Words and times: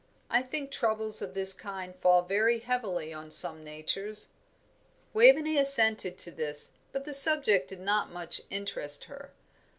I 0.31 0.41
think 0.41 0.71
troubles 0.71 1.21
of 1.21 1.35
this 1.35 1.53
kind 1.53 1.95
fall 1.95 2.23
very 2.23 2.57
heavily 2.57 3.13
on 3.13 3.29
some 3.29 3.63
natures." 3.63 4.29
Waveney 5.13 5.59
assented 5.59 6.17
to 6.17 6.31
this, 6.31 6.71
but 6.91 7.05
the 7.05 7.13
subject 7.13 7.67
did 7.67 7.81
not 7.81 8.09
much 8.09 8.41
interest 8.49 9.03
her. 9.03 9.31